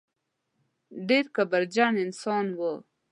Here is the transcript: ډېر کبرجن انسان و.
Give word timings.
ډېر 1.07 1.25
کبرجن 1.35 1.93
انسان 2.05 2.45
و. 2.57 2.59